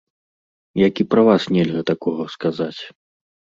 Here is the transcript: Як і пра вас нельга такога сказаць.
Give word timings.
Як 0.87 0.93
і 1.03 1.07
пра 1.11 1.21
вас 1.29 1.43
нельга 1.57 1.81
такога 1.93 2.23
сказаць. 2.39 2.75